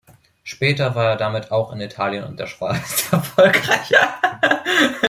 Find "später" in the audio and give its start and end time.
0.41-0.95